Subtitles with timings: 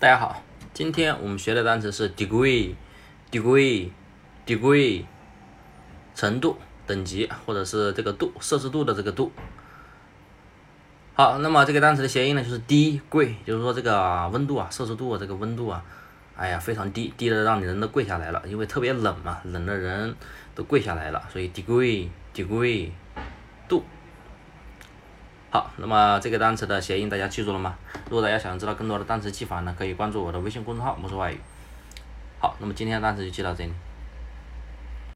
[0.00, 5.04] 大家好，今天我们学的单词是 degree，degree，degree，
[6.14, 9.32] 程度、等级或者是这个度，摄氏度的这个度。
[11.14, 15.84] 好，那么这个单词的谐音呢就是低贵，就是说这个温度啊，摄氏度啊，这个温度啊，
[16.36, 20.14] 哎呀非常低，低的让你人都跪下来了，因为特别冷嘛，冷的人
[20.54, 22.90] 都跪下来了，所以 degree，degree，
[23.66, 23.82] 度。
[25.50, 27.74] 好，那么这个单词的谐音大家记住了吗？
[28.10, 31.40] 如果大家想知道更多的单词记法呢，可以关注我的微信公众号“魔术外语”。
[32.38, 33.72] 好，那么今天的单词就记到这里。